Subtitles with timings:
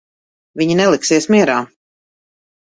[0.61, 1.59] Viņi neliksies mierā.